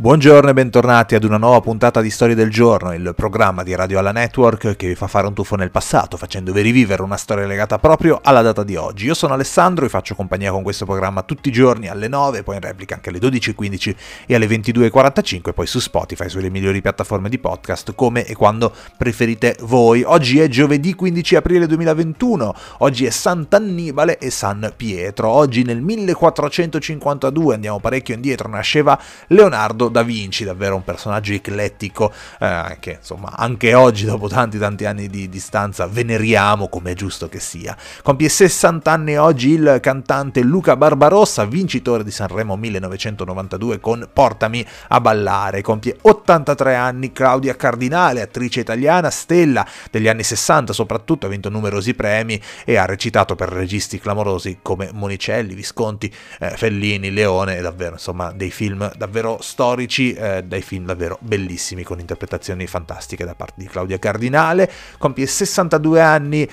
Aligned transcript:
Buongiorno 0.00 0.48
e 0.48 0.54
bentornati 0.54 1.14
ad 1.14 1.24
una 1.24 1.36
nuova 1.36 1.60
puntata 1.60 2.00
di 2.00 2.08
Storia 2.08 2.34
del 2.34 2.48
Giorno, 2.48 2.94
il 2.94 3.12
programma 3.14 3.62
di 3.62 3.74
Radio 3.74 3.98
Alla 3.98 4.12
Network 4.12 4.74
che 4.74 4.86
vi 4.86 4.94
fa 4.94 5.06
fare 5.08 5.26
un 5.26 5.34
tuffo 5.34 5.56
nel 5.56 5.70
passato, 5.70 6.16
facendovi 6.16 6.62
rivivere 6.62 7.02
una 7.02 7.18
storia 7.18 7.44
legata 7.44 7.78
proprio 7.78 8.18
alla 8.22 8.40
data 8.40 8.64
di 8.64 8.76
oggi. 8.76 9.04
Io 9.04 9.12
sono 9.12 9.34
Alessandro 9.34 9.84
e 9.84 9.90
faccio 9.90 10.14
compagnia 10.14 10.52
con 10.52 10.62
questo 10.62 10.86
programma 10.86 11.22
tutti 11.22 11.50
i 11.50 11.52
giorni 11.52 11.86
alle 11.86 12.08
9, 12.08 12.42
poi 12.42 12.54
in 12.54 12.62
replica 12.62 12.94
anche 12.94 13.10
alle 13.10 13.18
12.15 13.18 13.94
e 14.24 14.34
alle 14.34 14.46
22.45, 14.46 15.52
poi 15.52 15.66
su 15.66 15.78
Spotify, 15.80 16.30
sulle 16.30 16.48
migliori 16.48 16.80
piattaforme 16.80 17.28
di 17.28 17.38
podcast, 17.38 17.94
come 17.94 18.24
e 18.24 18.34
quando 18.34 18.72
preferite 18.96 19.58
voi. 19.60 20.02
Oggi 20.02 20.40
è 20.40 20.48
giovedì 20.48 20.94
15 20.94 21.36
aprile 21.36 21.66
2021, 21.66 22.54
oggi 22.78 23.04
è 23.04 23.10
Sant'Annibale 23.10 24.16
e 24.16 24.30
San 24.30 24.72
Pietro. 24.74 25.28
Oggi 25.28 25.62
nel 25.62 25.82
1452, 25.82 27.52
andiamo 27.52 27.80
parecchio 27.80 28.14
indietro, 28.14 28.48
nasceva 28.48 28.98
Leonardo 29.26 29.88
da 29.90 30.02
Vinci, 30.02 30.44
davvero 30.44 30.76
un 30.76 30.84
personaggio 30.84 31.32
eclettico 31.32 32.12
eh, 32.38 32.76
che 32.80 32.98
insomma 33.00 33.32
anche 33.36 33.74
oggi 33.74 34.04
dopo 34.04 34.28
tanti 34.28 34.58
tanti 34.58 34.84
anni 34.86 35.08
di 35.08 35.28
distanza 35.28 35.86
veneriamo 35.86 36.68
come 36.68 36.92
è 36.92 36.94
giusto 36.94 37.28
che 37.28 37.40
sia. 37.40 37.76
Compie 38.02 38.28
60 38.28 38.90
anni 38.90 39.16
oggi 39.16 39.50
il 39.50 39.78
cantante 39.82 40.42
Luca 40.42 40.76
Barbarossa, 40.76 41.44
vincitore 41.44 42.04
di 42.04 42.10
Sanremo 42.10 42.56
1992 42.56 43.80
con 43.80 44.08
Portami 44.12 44.64
a 44.88 45.00
ballare. 45.00 45.62
Compie 45.62 45.96
83 46.00 46.74
anni 46.74 47.12
Claudia 47.12 47.56
Cardinale, 47.56 48.22
attrice 48.22 48.60
italiana, 48.60 49.10
stella 49.10 49.66
degli 49.90 50.08
anni 50.08 50.22
60 50.22 50.72
soprattutto, 50.72 51.26
ha 51.26 51.28
vinto 51.28 51.50
numerosi 51.50 51.94
premi 51.94 52.40
e 52.64 52.76
ha 52.76 52.86
recitato 52.86 53.34
per 53.34 53.48
registi 53.48 53.98
clamorosi 53.98 54.58
come 54.62 54.90
Monicelli, 54.92 55.54
Visconti, 55.54 56.12
eh, 56.38 56.50
Fellini, 56.50 57.10
Leone, 57.10 57.60
davvero 57.60 57.92
insomma 57.92 58.32
dei 58.32 58.50
film 58.50 58.90
davvero 58.96 59.38
storici 59.40 59.79
storici 59.80 60.12
eh, 60.12 60.42
dai 60.44 60.60
film 60.60 60.84
davvero 60.84 61.16
bellissimi 61.20 61.82
con 61.82 62.00
interpretazioni 62.00 62.66
fantastiche 62.66 63.24
da 63.24 63.34
parte 63.34 63.54
di 63.56 63.66
Claudia 63.66 63.98
Cardinale. 63.98 64.70
Compie 64.98 65.26
62 65.26 66.00
anni 66.00 66.48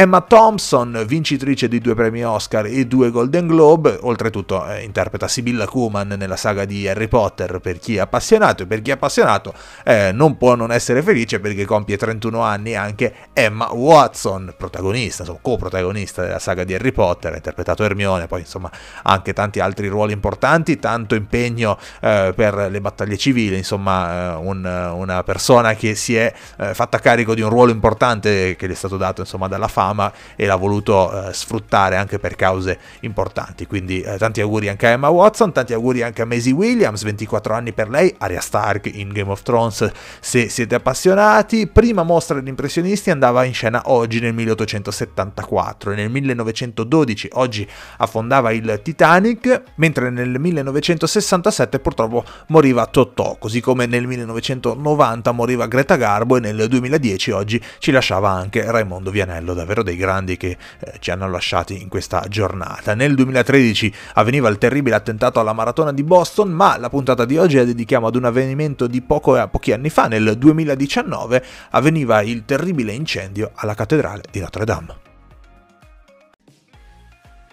Emma 0.00 0.22
Thompson, 0.22 1.04
vincitrice 1.06 1.68
di 1.68 1.78
due 1.78 1.94
premi 1.94 2.24
Oscar 2.24 2.64
e 2.64 2.86
due 2.86 3.10
Golden 3.10 3.46
Globe, 3.46 3.98
oltretutto 4.00 4.66
eh, 4.66 4.82
interpreta 4.82 5.28
Sibilla 5.28 5.66
Kuman 5.66 6.14
nella 6.16 6.36
saga 6.36 6.64
di 6.64 6.88
Harry 6.88 7.06
Potter. 7.06 7.60
Per 7.60 7.78
chi 7.78 7.96
è 7.96 7.98
appassionato 7.98 8.62
e 8.62 8.66
per 8.66 8.80
chi 8.80 8.88
è 8.88 8.94
appassionato 8.94 9.52
eh, 9.84 10.10
non 10.14 10.38
può 10.38 10.54
non 10.54 10.72
essere 10.72 11.02
felice 11.02 11.38
perché 11.38 11.66
compie 11.66 11.98
31 11.98 12.40
anni 12.40 12.74
anche 12.76 13.12
Emma 13.34 13.70
Watson, 13.74 14.54
protagonista, 14.56 15.20
insomma, 15.20 15.40
co-protagonista 15.42 16.22
della 16.22 16.38
saga 16.38 16.64
di 16.64 16.72
Harry 16.72 16.92
Potter, 16.92 17.34
ha 17.34 17.36
interpretato 17.36 17.84
Hermione, 17.84 18.26
poi 18.26 18.40
insomma 18.40 18.70
anche 19.02 19.34
tanti 19.34 19.60
altri 19.60 19.88
ruoli 19.88 20.14
importanti, 20.14 20.78
tanto 20.78 21.14
impegno 21.14 21.76
eh, 22.00 22.32
per 22.34 22.68
le 22.70 22.80
battaglie 22.80 23.18
civili, 23.18 23.58
insomma 23.58 24.32
eh, 24.32 24.36
un, 24.36 24.92
una 24.94 25.22
persona 25.24 25.74
che 25.74 25.94
si 25.94 26.16
è 26.16 26.32
eh, 26.56 26.72
fatta 26.72 26.98
carico 27.00 27.34
di 27.34 27.42
un 27.42 27.50
ruolo 27.50 27.70
importante 27.70 28.56
che 28.56 28.66
gli 28.66 28.72
è 28.72 28.74
stato 28.74 28.96
dato 28.96 29.20
insomma 29.20 29.46
dalla 29.46 29.68
fama 29.68 29.88
fama 29.90 30.12
e 30.36 30.46
l'ha 30.46 30.56
voluto 30.56 31.28
eh, 31.28 31.32
sfruttare 31.32 31.96
anche 31.96 32.18
per 32.18 32.36
cause 32.36 32.78
importanti. 33.00 33.66
Quindi 33.66 34.00
eh, 34.00 34.16
tanti 34.18 34.40
auguri 34.40 34.68
anche 34.68 34.86
a 34.86 34.90
Emma 34.90 35.08
Watson, 35.08 35.52
tanti 35.52 35.72
auguri 35.72 36.02
anche 36.02 36.22
a 36.22 36.24
Maisie 36.24 36.52
Williams, 36.52 37.02
24 37.02 37.54
anni 37.54 37.72
per 37.72 37.88
lei, 37.88 38.14
Arya 38.18 38.40
Stark 38.40 38.90
in 38.92 39.12
Game 39.12 39.30
of 39.30 39.42
Thrones 39.42 39.90
se 40.20 40.48
siete 40.48 40.76
appassionati. 40.76 41.66
Prima 41.66 42.02
mostra 42.02 42.38
degli 42.38 42.48
impressionisti 42.48 43.10
andava 43.10 43.44
in 43.44 43.54
scena 43.54 43.82
oggi 43.86 44.20
nel 44.20 44.32
1874 44.34 45.92
e 45.92 45.94
nel 45.96 46.10
1912 46.10 47.28
oggi 47.32 47.68
affondava 47.98 48.52
il 48.52 48.80
Titanic, 48.82 49.62
mentre 49.76 50.10
nel 50.10 50.38
1967 50.38 51.78
purtroppo 51.80 52.24
moriva 52.48 52.86
Totò, 52.86 53.36
così 53.38 53.60
come 53.60 53.86
nel 53.86 54.06
1990 54.06 55.32
moriva 55.32 55.66
Greta 55.66 55.96
Garbo 55.96 56.36
e 56.36 56.40
nel 56.40 56.66
2010 56.68 57.30
oggi 57.30 57.62
ci 57.78 57.90
lasciava 57.90 58.30
anche 58.30 58.68
Raimondo 58.70 59.10
Vianello 59.10 59.54
davvero 59.54 59.69
davvero 59.70 59.82
dei 59.82 59.96
grandi 59.96 60.36
che 60.36 60.56
eh, 60.80 60.92
ci 60.98 61.10
hanno 61.10 61.28
lasciati 61.30 61.80
in 61.80 61.88
questa 61.88 62.24
giornata. 62.28 62.94
Nel 62.94 63.14
2013 63.14 63.92
avveniva 64.14 64.48
il 64.48 64.58
terribile 64.58 64.96
attentato 64.96 65.38
alla 65.40 65.52
maratona 65.52 65.92
di 65.92 66.02
Boston, 66.02 66.50
ma 66.50 66.76
la 66.76 66.88
puntata 66.88 67.24
di 67.24 67.36
oggi 67.36 67.56
la 67.56 67.64
dedichiamo 67.64 68.08
ad 68.08 68.16
un 68.16 68.24
avvenimento 68.24 68.86
di 68.86 69.00
poco, 69.00 69.40
eh, 69.40 69.48
pochi 69.48 69.72
anni 69.72 69.90
fa, 69.90 70.08
nel 70.08 70.36
2019 70.36 71.44
avveniva 71.70 72.20
il 72.22 72.44
terribile 72.44 72.92
incendio 72.92 73.52
alla 73.54 73.74
cattedrale 73.74 74.22
di 74.30 74.40
Notre 74.40 74.64
Dame. 74.64 75.09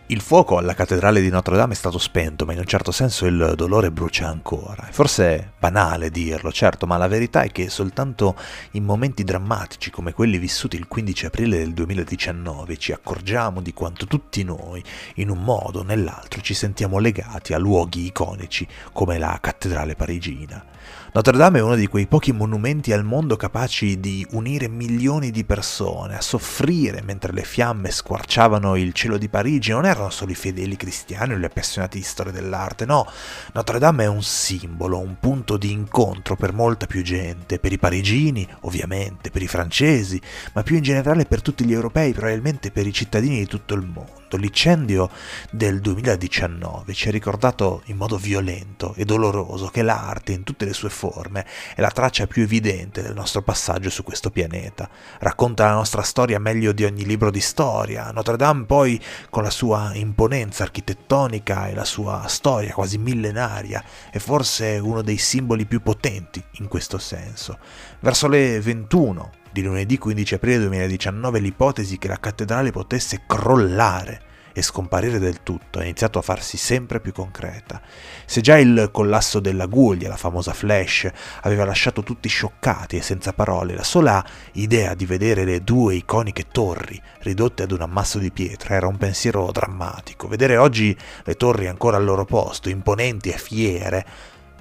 Il 0.09 0.21
fuoco 0.21 0.57
alla 0.57 0.73
cattedrale 0.73 1.19
di 1.19 1.29
Notre 1.29 1.57
Dame 1.57 1.73
è 1.73 1.75
stato 1.75 1.97
spento, 1.97 2.45
ma 2.45 2.53
in 2.53 2.59
un 2.59 2.65
certo 2.65 2.93
senso 2.93 3.25
il 3.25 3.55
dolore 3.57 3.91
brucia 3.91 4.29
ancora. 4.29 4.87
Forse 4.89 5.25
è 5.25 5.49
banale 5.59 6.09
dirlo, 6.11 6.49
certo, 6.49 6.87
ma 6.87 6.95
la 6.95 7.09
verità 7.09 7.41
è 7.41 7.51
che 7.51 7.67
soltanto 7.67 8.33
in 8.71 8.85
momenti 8.85 9.25
drammatici 9.25 9.91
come 9.91 10.13
quelli 10.13 10.37
vissuti 10.37 10.77
il 10.77 10.87
15 10.87 11.25
aprile 11.25 11.57
del 11.57 11.73
2019 11.73 12.77
ci 12.77 12.93
accorgiamo 12.93 13.59
di 13.59 13.73
quanto 13.73 14.05
tutti 14.05 14.45
noi, 14.45 14.81
in 15.15 15.29
un 15.29 15.43
modo 15.43 15.79
o 15.79 15.83
nell'altro, 15.83 16.39
ci 16.39 16.53
sentiamo 16.53 16.99
legati 16.99 17.51
a 17.51 17.57
luoghi 17.57 18.05
iconici 18.05 18.65
come 18.93 19.17
la 19.17 19.37
cattedrale 19.41 19.95
parigina. 19.95 20.63
Notre 21.11 21.35
Dame 21.35 21.59
è 21.59 21.63
uno 21.63 21.75
di 21.75 21.87
quei 21.87 22.05
pochi 22.05 22.31
monumenti 22.31 22.93
al 22.93 23.03
mondo 23.03 23.35
capaci 23.35 23.99
di 23.99 24.25
unire 24.31 24.67
milioni 24.67 25.31
di 25.31 25.43
persone, 25.45 26.15
a 26.15 26.21
soffrire 26.21 27.01
mentre 27.01 27.33
le 27.33 27.43
fiamme 27.43 27.91
squarciavano 27.91 28.75
il 28.75 28.93
cielo 28.93 29.17
di 29.17 29.27
Parigi. 29.27 29.71
Non 29.71 29.85
erano 29.97 30.09
solo 30.09 30.31
i 30.31 30.35
fedeli 30.35 30.75
cristiani 30.75 31.33
o 31.33 31.37
gli 31.37 31.43
appassionati 31.43 31.97
di 31.97 32.03
storia 32.03 32.31
dell'arte, 32.31 32.85
no. 32.85 33.05
Notre 33.53 33.79
Dame 33.79 34.03
è 34.03 34.07
un 34.07 34.23
simbolo, 34.23 34.99
un 34.99 35.17
punto 35.19 35.57
di 35.57 35.71
incontro 35.71 36.35
per 36.35 36.53
molta 36.53 36.85
più 36.85 37.01
gente, 37.03 37.59
per 37.59 37.71
i 37.71 37.77
parigini, 37.77 38.47
ovviamente, 38.61 39.31
per 39.31 39.41
i 39.41 39.47
francesi, 39.47 40.21
ma 40.53 40.63
più 40.63 40.77
in 40.77 40.83
generale 40.83 41.25
per 41.25 41.41
tutti 41.41 41.65
gli 41.65 41.73
europei, 41.73 42.13
probabilmente 42.13 42.71
per 42.71 42.87
i 42.87 42.93
cittadini 42.93 43.39
di 43.39 43.47
tutto 43.47 43.73
il 43.73 43.85
mondo. 43.85 44.15
L'incendio 44.37 45.09
del 45.49 45.79
2019 45.79 46.93
ci 46.93 47.07
ha 47.07 47.11
ricordato 47.11 47.81
in 47.85 47.95
modo 47.95 48.17
violento 48.17 48.93
e 48.95 49.05
doloroso 49.05 49.67
che 49.67 49.81
l'arte, 49.81 50.33
in 50.33 50.43
tutte 50.43 50.65
le 50.65 50.73
sue 50.73 50.89
forme, 50.89 51.45
è 51.73 51.79
la 51.79 51.89
traccia 51.89 52.27
più 52.27 52.43
evidente 52.43 53.01
del 53.01 53.13
nostro 53.13 53.41
passaggio 53.41 53.89
su 53.89 54.03
questo 54.03 54.29
pianeta. 54.29 54.89
Racconta 55.19 55.65
la 55.65 55.73
nostra 55.73 56.01
storia 56.01 56.39
meglio 56.39 56.73
di 56.73 56.83
ogni 56.83 57.05
libro 57.05 57.31
di 57.31 57.39
storia. 57.39 58.11
Notre 58.11 58.35
Dame 58.35 58.65
poi, 58.65 59.01
con 59.29 59.43
la 59.43 59.49
sua 59.49 59.86
imponenza 59.93 60.63
architettonica 60.63 61.67
e 61.67 61.73
la 61.73 61.85
sua 61.85 62.25
storia 62.27 62.73
quasi 62.73 62.97
millenaria, 62.97 63.83
è 64.11 64.17
forse 64.17 64.77
uno 64.77 65.01
dei 65.01 65.17
simboli 65.17 65.65
più 65.65 65.81
potenti 65.81 66.43
in 66.53 66.67
questo 66.67 66.97
senso. 66.97 67.57
Verso 67.99 68.27
le 68.27 68.59
21 68.59 69.31
di 69.51 69.61
lunedì 69.63 69.97
15 69.97 70.33
aprile 70.35 70.59
2019 70.59 71.39
l'ipotesi 71.39 71.97
che 71.97 72.07
la 72.07 72.19
cattedrale 72.19 72.71
potesse 72.71 73.23
crollare 73.25 74.26
e 74.57 74.63
scomparire 74.63 75.19
del 75.19 75.43
tutto 75.43 75.77
ha 75.77 75.83
iniziato 75.83 76.17
a 76.17 76.23
farsi 76.23 76.57
sempre 76.57 76.99
più 76.99 77.11
concreta. 77.11 77.79
Se 78.25 78.41
già 78.41 78.57
il 78.57 78.89
collasso 78.91 79.39
della 79.39 79.67
Guglia, 79.67 80.09
la 80.09 80.17
famosa 80.17 80.51
flash, 80.51 81.07
aveva 81.41 81.63
lasciato 81.63 82.01
tutti 82.01 82.27
scioccati 82.27 82.97
e 82.97 83.03
senza 83.03 83.33
parole, 83.33 83.75
la 83.75 83.83
sola 83.83 84.25
idea 84.53 84.95
di 84.95 85.05
vedere 85.05 85.43
le 85.43 85.63
due 85.63 85.93
iconiche 85.93 86.47
torri 86.51 86.99
ridotte 87.19 87.61
ad 87.61 87.71
un 87.71 87.81
ammasso 87.81 88.17
di 88.17 88.31
pietra 88.31 88.73
era 88.73 88.87
un 88.87 88.97
pensiero 88.97 89.51
drammatico. 89.51 90.27
Vedere 90.27 90.57
oggi 90.57 90.97
le 91.23 91.35
torri 91.35 91.67
ancora 91.67 91.97
al 91.97 92.03
loro 92.03 92.25
posto, 92.25 92.69
imponenti 92.69 93.29
e 93.29 93.37
fiere, 93.37 94.05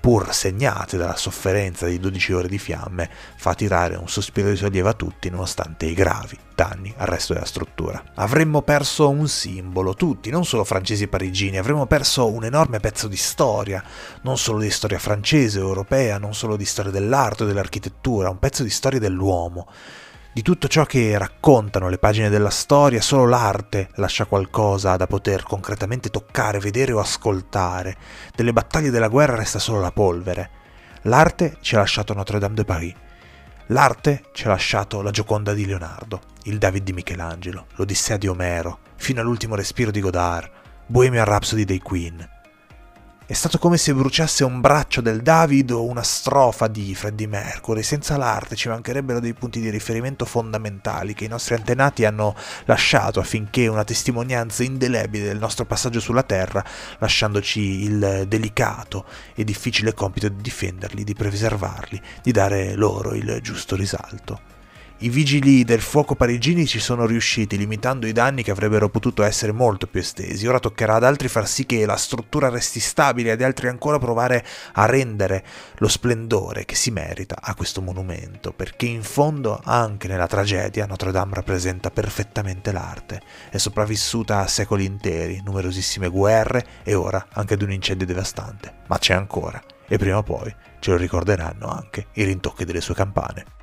pur 0.01 0.33
segnate 0.33 0.97
dalla 0.97 1.17
sofferenza 1.17 1.87
di 1.87 1.99
12 1.99 2.33
ore 2.33 2.49
di 2.49 2.59
fiamme, 2.59 3.11
fa 3.37 3.55
tirare 3.55 3.97
un 3.97 4.09
sospiro 4.09 4.51
di 4.51 4.57
sollievo 4.57 4.89
a 4.89 4.95
tutti 4.95 5.31
nonostante 5.31 5.87
i 5.87 5.95
gravi 5.95 6.39
danni 6.57 6.93
al 6.97 7.07
resto 7.07 7.35
della 7.35 7.45
struttura. 7.45 8.03
Avremmo 8.15 8.63
perso 8.63 9.09
un 9.11 9.29
simbolo, 9.29 9.95
tutti, 9.95 10.31
non 10.31 10.45
solo 10.45 10.65
francesi 10.65 11.05
e 11.05 11.09
parigini, 11.09 11.59
avremmo 11.59 11.87
perso 11.87 12.27
un 12.29 12.45
enorme 12.45 12.81
pezzo 12.81 13.07
di 13.07 13.17
storia, 13.17 13.85
non 14.23 14.39
solo 14.39 14.61
di 14.61 14.71
storia 14.71 14.99
francese, 14.99 15.59
europea, 15.59 16.19
non 16.19 16.35
solo 16.35 16.57
di 16.57 16.65
storia 16.65 16.91
dell'arte 16.91 17.45
o 17.45 17.47
dell'architettura, 17.47 18.31
un 18.31 18.39
pezzo 18.39 18.63
di 18.63 18.71
storia 18.71 18.99
dell'uomo. 18.99 19.69
Di 20.37 20.43
tutto 20.43 20.69
ciò 20.69 20.85
che 20.85 21.17
raccontano 21.17 21.89
le 21.89 21.97
pagine 21.97 22.29
della 22.29 22.51
storia, 22.51 23.01
solo 23.01 23.25
l'arte 23.25 23.89
lascia 23.95 24.27
qualcosa 24.27 24.95
da 24.97 25.07
poter 25.07 25.45
concretamente 25.45 26.11
toccare, 26.11 26.59
vedere 26.59 26.93
o 26.93 26.99
ascoltare. 26.99 27.97
Delle 28.35 28.53
battaglie 28.53 28.91
della 28.91 29.09
guerra 29.09 29.37
resta 29.37 29.59
solo 29.59 29.81
la 29.81 29.93
polvere. 29.93 30.51
L'arte 31.05 31.57
ci 31.63 31.75
ha 31.75 31.79
lasciato 31.79 32.13
Notre 32.13 32.39
Dame 32.39 32.55
de 32.55 32.65
Paris. 32.67 32.95
L'arte 33.69 34.25
ci 34.35 34.45
ha 34.45 34.49
lasciato 34.49 35.01
la 35.01 35.11
Gioconda 35.11 35.55
di 35.55 35.65
Leonardo, 35.65 36.21
il 36.43 36.59
David 36.59 36.83
di 36.83 36.93
Michelangelo, 36.93 37.69
l'Odissea 37.77 38.19
di 38.19 38.29
Omero, 38.29 38.81
fino 38.97 39.23
all'ultimo 39.23 39.55
respiro 39.55 39.91
di 39.91 40.03
Godard, 40.03 40.51
Bohemian 40.85 41.25
Rhapsody 41.25 41.65
dei 41.65 41.81
Queen. 41.81 42.36
È 43.29 43.33
stato 43.33 43.59
come 43.59 43.77
se 43.77 43.93
bruciasse 43.93 44.45
un 44.45 44.61
braccio 44.61 45.01
del 45.01 45.21
David 45.21 45.73
o 45.73 45.83
una 45.83 46.05
strofa 46.05 46.69
di 46.69 46.95
Freddie 46.95 47.27
Mercury. 47.27 47.83
Senza 47.83 48.17
l'arte 48.17 48.55
ci 48.55 48.69
mancherebbero 48.69 49.19
dei 49.19 49.35
punti 49.35 49.59
di 49.59 49.69
riferimento 49.69 50.25
fondamentali 50.25 51.13
che 51.13 51.25
i 51.25 51.29
nostri 51.29 51.57
antenati 51.57 52.05
hanno 52.05 52.37
lasciato 52.67 53.19
affinché 53.19 53.67
una 53.67 53.83
testimonianza 53.83 54.63
indelebile 54.63 55.25
del 55.25 55.39
nostro 55.39 55.65
passaggio 55.65 55.99
sulla 55.99 56.23
Terra, 56.23 56.65
lasciandoci 56.99 57.61
il 57.61 58.27
delicato 58.29 59.05
e 59.35 59.43
difficile 59.43 59.93
compito 59.93 60.29
di 60.29 60.41
difenderli, 60.41 61.03
di 61.03 61.15
preservarli, 61.15 62.01
di 62.23 62.31
dare 62.31 62.77
loro 62.77 63.13
il 63.13 63.41
giusto 63.43 63.75
risalto. 63.75 64.56
I 65.01 65.11
vigili 65.11 65.63
del 65.63 65.83
fuoco 65.83 66.15
parigini 66.15 66.67
ci 66.67 66.81
sono 66.81 67.05
riusciti, 67.05 67.59
limitando 67.59 68.07
i 68.07 68.13
danni 68.13 68.43
che 68.43 68.51
avrebbero 68.51 68.89
potuto 68.89 69.25
essere 69.25 69.53
molto 69.53 69.87
più 69.87 70.01
estesi. 70.01 70.47
Ora 70.47 70.59
toccherà 70.59 70.95
ad 70.95 71.05
altri 71.05 71.29
far 71.29 71.47
sì 71.47 71.67
che 71.67 71.85
la 71.85 71.97
struttura 71.97 72.49
resti 72.49 72.81
stabile 72.81 73.29
e 73.29 73.33
ad 73.33 73.43
altri 73.43 73.69
ancora 73.69 73.99
provare 73.99 74.43
a 74.73 74.87
rendere 74.87 75.45
lo 75.77 75.89
splendore 75.89 76.65
che 76.65 76.75
si 76.75 76.91
merita 76.91 77.37
a 77.43 77.55
questo 77.55 77.83
monumento, 77.83 78.53
perché 78.53 78.87
in 78.87 79.03
fondo 79.03 79.61
anche 79.63 80.09
nella 80.09 80.27
tragedia 80.27 80.87
Notre 80.87 81.13
Dame 81.13 81.35
rappresenta 81.35 81.91
perfettamente 81.91 82.73
l'arte. 82.73 83.21
È 83.51 83.59
sopravvissuta 83.59 84.39
a 84.39 84.47
secoli 84.47 84.87
interi, 84.87 85.43
numerosissime 85.45 86.09
guerre 86.09 86.65
e 86.83 86.95
ora 86.95 87.27
anche 87.35 87.53
ad 87.53 87.61
un 87.61 87.71
incendio 87.71 88.07
devastante. 88.07 88.77
Ma 88.87 88.97
c'è 88.97 89.13
ancora 89.13 89.63
e 89.87 89.99
prima 89.99 90.17
o 90.17 90.23
poi 90.23 90.55
ce 90.81 90.91
lo 90.91 90.97
ricorderanno 90.97 91.69
anche 91.69 92.07
i 92.15 92.25
rintocchi 92.25 92.65
delle 92.65 92.81
sue 92.81 92.95
campane. 92.95 93.56